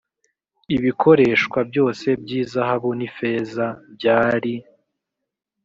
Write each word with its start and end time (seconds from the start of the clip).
ibikoreshwa 0.75 1.59
byose 1.69 2.07
by 2.21 2.29
izahabu 2.41 2.89
n 2.97 3.01
ifeza 3.07 3.65
byari 3.95 4.53